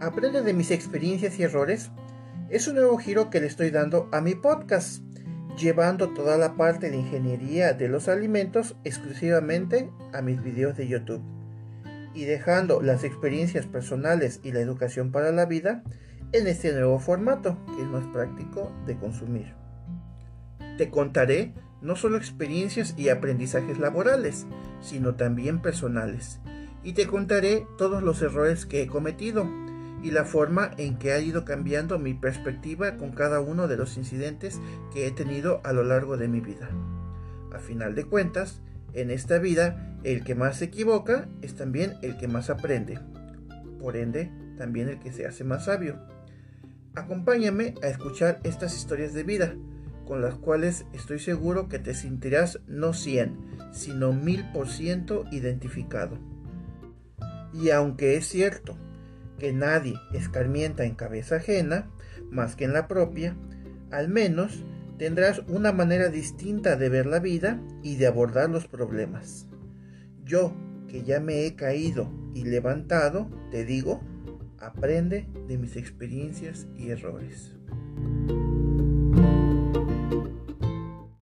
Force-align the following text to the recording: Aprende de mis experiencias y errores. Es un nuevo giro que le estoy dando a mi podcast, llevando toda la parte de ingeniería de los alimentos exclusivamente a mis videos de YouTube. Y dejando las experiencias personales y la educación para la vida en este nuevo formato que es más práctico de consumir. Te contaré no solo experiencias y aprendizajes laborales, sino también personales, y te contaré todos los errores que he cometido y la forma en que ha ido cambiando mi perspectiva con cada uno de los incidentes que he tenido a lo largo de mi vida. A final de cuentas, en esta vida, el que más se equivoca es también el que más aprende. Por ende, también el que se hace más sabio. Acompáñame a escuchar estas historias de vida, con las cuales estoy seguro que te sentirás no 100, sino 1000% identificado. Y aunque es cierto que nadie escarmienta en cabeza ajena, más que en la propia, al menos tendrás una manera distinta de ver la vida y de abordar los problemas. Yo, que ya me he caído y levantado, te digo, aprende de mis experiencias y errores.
Aprende 0.00 0.40
de 0.40 0.54
mis 0.54 0.70
experiencias 0.70 1.38
y 1.38 1.42
errores. 1.42 1.90
Es 2.48 2.66
un 2.68 2.76
nuevo 2.76 2.96
giro 2.96 3.28
que 3.28 3.38
le 3.38 3.46
estoy 3.46 3.70
dando 3.70 4.08
a 4.12 4.22
mi 4.22 4.34
podcast, 4.34 5.02
llevando 5.58 6.14
toda 6.14 6.38
la 6.38 6.56
parte 6.56 6.88
de 6.88 6.96
ingeniería 6.96 7.74
de 7.74 7.88
los 7.88 8.08
alimentos 8.08 8.76
exclusivamente 8.84 9.90
a 10.14 10.22
mis 10.22 10.42
videos 10.42 10.74
de 10.78 10.88
YouTube. 10.88 11.20
Y 12.14 12.24
dejando 12.24 12.80
las 12.80 13.04
experiencias 13.04 13.66
personales 13.66 14.40
y 14.42 14.52
la 14.52 14.60
educación 14.60 15.12
para 15.12 15.32
la 15.32 15.44
vida 15.44 15.82
en 16.32 16.46
este 16.46 16.72
nuevo 16.72 16.98
formato 16.98 17.58
que 17.76 17.82
es 17.82 17.88
más 17.88 18.06
práctico 18.06 18.72
de 18.86 18.96
consumir. 18.96 19.52
Te 20.78 20.88
contaré 20.88 21.52
no 21.82 21.94
solo 21.94 22.16
experiencias 22.16 22.94
y 22.96 23.10
aprendizajes 23.10 23.78
laborales, 23.78 24.46
sino 24.80 25.16
también 25.16 25.60
personales, 25.60 26.40
y 26.82 26.94
te 26.94 27.06
contaré 27.06 27.66
todos 27.76 28.02
los 28.02 28.22
errores 28.22 28.64
que 28.64 28.82
he 28.82 28.86
cometido 28.86 29.46
y 30.02 30.10
la 30.10 30.24
forma 30.24 30.70
en 30.76 30.98
que 30.98 31.12
ha 31.12 31.20
ido 31.20 31.44
cambiando 31.44 31.98
mi 31.98 32.14
perspectiva 32.14 32.96
con 32.96 33.12
cada 33.12 33.40
uno 33.40 33.68
de 33.68 33.76
los 33.76 33.96
incidentes 33.96 34.60
que 34.92 35.06
he 35.06 35.10
tenido 35.10 35.60
a 35.64 35.72
lo 35.72 35.84
largo 35.84 36.16
de 36.16 36.28
mi 36.28 36.40
vida. 36.40 36.70
A 37.52 37.58
final 37.58 37.94
de 37.94 38.04
cuentas, 38.04 38.60
en 38.92 39.10
esta 39.10 39.38
vida, 39.38 39.96
el 40.02 40.24
que 40.24 40.34
más 40.34 40.58
se 40.58 40.66
equivoca 40.66 41.28
es 41.42 41.54
también 41.54 41.94
el 42.02 42.16
que 42.16 42.28
más 42.28 42.50
aprende. 42.50 42.98
Por 43.78 43.96
ende, 43.96 44.30
también 44.56 44.88
el 44.88 44.98
que 44.98 45.12
se 45.12 45.26
hace 45.26 45.44
más 45.44 45.66
sabio. 45.66 45.98
Acompáñame 46.94 47.74
a 47.82 47.88
escuchar 47.88 48.40
estas 48.42 48.76
historias 48.76 49.12
de 49.12 49.22
vida, 49.22 49.54
con 50.06 50.22
las 50.22 50.34
cuales 50.34 50.86
estoy 50.92 51.20
seguro 51.20 51.68
que 51.68 51.78
te 51.78 51.94
sentirás 51.94 52.60
no 52.66 52.92
100, 52.92 53.72
sino 53.72 54.12
1000% 54.12 55.32
identificado. 55.32 56.18
Y 57.52 57.70
aunque 57.70 58.16
es 58.16 58.26
cierto 58.26 58.76
que 59.40 59.52
nadie 59.52 59.98
escarmienta 60.12 60.84
en 60.84 60.94
cabeza 60.94 61.36
ajena, 61.36 61.90
más 62.30 62.54
que 62.54 62.64
en 62.64 62.72
la 62.72 62.86
propia, 62.86 63.36
al 63.90 64.08
menos 64.08 64.64
tendrás 64.98 65.42
una 65.48 65.72
manera 65.72 66.10
distinta 66.10 66.76
de 66.76 66.88
ver 66.88 67.06
la 67.06 67.18
vida 67.18 67.60
y 67.82 67.96
de 67.96 68.06
abordar 68.06 68.48
los 68.50 68.68
problemas. 68.68 69.48
Yo, 70.24 70.54
que 70.86 71.02
ya 71.02 71.18
me 71.18 71.46
he 71.46 71.56
caído 71.56 72.12
y 72.34 72.44
levantado, 72.44 73.28
te 73.50 73.64
digo, 73.64 74.00
aprende 74.60 75.26
de 75.48 75.58
mis 75.58 75.76
experiencias 75.76 76.68
y 76.76 76.90
errores. 76.90 77.56